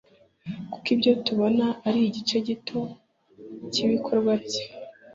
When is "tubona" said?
1.25-1.65